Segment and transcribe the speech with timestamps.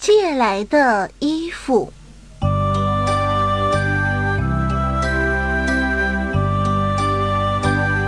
[0.00, 1.92] 借来的衣服。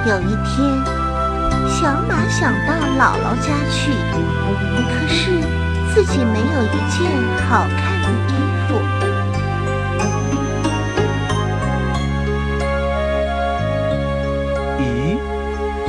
[0.07, 0.83] 有一天，
[1.69, 3.93] 小马想到姥姥家去，
[4.89, 5.43] 可是
[5.95, 7.13] 自己没有一件
[7.47, 8.33] 好看的衣
[8.67, 8.81] 服。
[14.81, 14.83] 咦，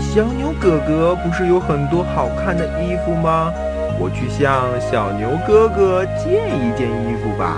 [0.01, 3.53] 小牛哥哥不是有很多好看的衣服吗？
[3.99, 7.57] 我去向小牛哥哥借一件衣服吧。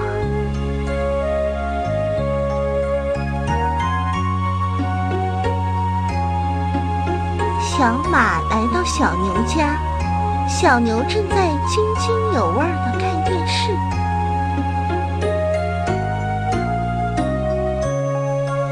[7.77, 9.75] 小马来到小牛家，
[10.47, 13.71] 小牛正在津津有味的看电视。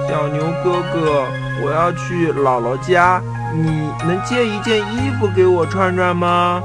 [0.07, 1.25] 小牛哥哥，
[1.61, 3.21] 我要去姥姥家，
[3.53, 6.61] 你能借一件衣服给我穿穿吗？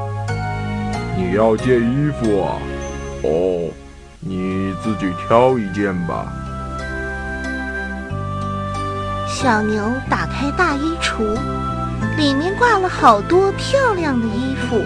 [1.19, 2.55] 你要借衣服啊？
[3.25, 3.69] 哦，
[4.21, 6.33] 你自己挑一件吧。
[9.27, 11.37] 小牛打开大衣橱，
[12.17, 14.81] 里面挂了好多漂亮的衣服。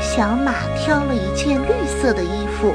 [0.00, 2.74] 小马挑了一件绿色的衣服。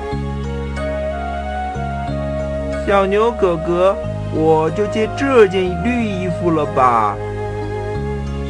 [2.88, 3.96] 小牛哥哥，
[4.32, 7.16] 我就借这件绿衣服了吧？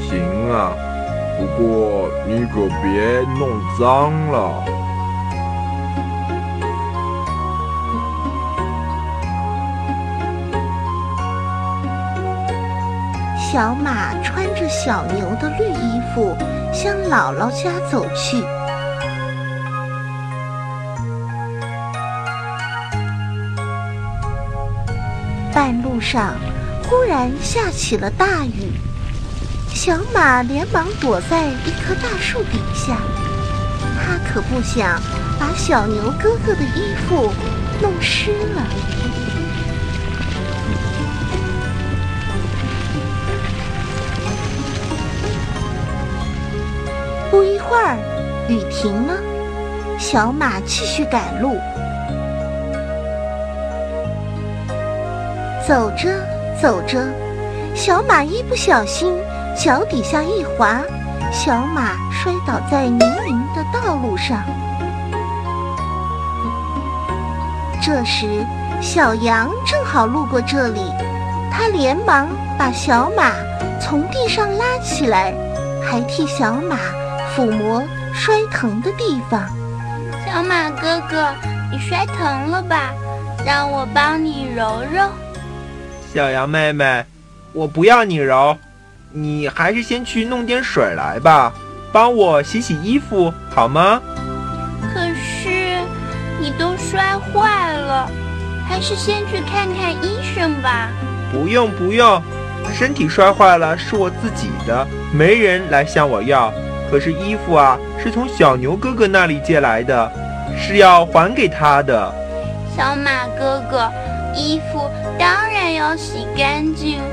[0.10, 0.74] 行啊，
[1.38, 3.50] 不过你可别弄
[3.80, 4.64] 脏了。
[13.52, 16.36] 小马穿着小牛的绿衣服
[16.72, 18.44] 向姥姥家走去。
[25.60, 26.36] 半路上，
[26.86, 28.72] 忽然下起了大雨，
[29.74, 32.96] 小马连忙躲在一棵大树底下。
[34.00, 35.02] 他可不想
[35.38, 37.34] 把小牛哥哥的衣服
[37.82, 38.66] 弄湿了。
[47.30, 47.98] 不一会儿，
[48.48, 49.14] 雨停了，
[50.00, 51.60] 小马继续赶路。
[55.70, 56.10] 走着
[56.60, 56.98] 走着，
[57.76, 59.14] 小马一不小心
[59.56, 60.82] 脚底下一滑，
[61.32, 62.98] 小马摔倒在泥
[63.28, 64.42] 泞的道路上。
[67.84, 68.44] 这时，
[68.82, 70.92] 小羊正好路过这里，
[71.52, 72.28] 它连忙
[72.58, 73.34] 把小马
[73.80, 75.36] 从地上拉起来，
[75.88, 76.78] 还替小马
[77.36, 79.44] 抚摸摔疼的地方。
[80.26, 81.28] 小马哥哥，
[81.72, 82.92] 你摔疼了吧？
[83.46, 85.08] 让我帮你揉揉。
[86.12, 87.06] 小羊妹妹，
[87.54, 88.58] 我不要你揉，
[89.12, 91.54] 你还是先去弄点水来吧，
[91.92, 94.02] 帮我洗洗衣服好吗？
[94.92, 95.78] 可是
[96.42, 98.10] 你都摔坏了，
[98.68, 100.90] 还是先去看看医生吧。
[101.32, 102.20] 不用不用，
[102.74, 106.52] 身体摔坏了是我自己的，没人来向我要。
[106.90, 110.12] 可是衣服啊，是从小牛哥哥那里借来的，
[110.58, 112.12] 是要还给他的。
[112.76, 113.88] 小马哥哥。
[114.36, 114.88] 衣服
[115.20, 117.04] 当然要洗干净，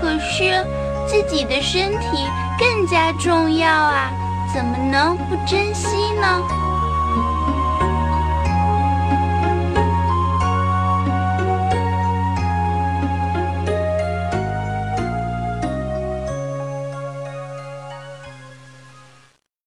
[0.00, 0.66] 可是
[1.06, 2.26] 自己的身体
[2.58, 4.10] 更加重要啊，
[4.54, 6.61] 怎么能不珍惜呢？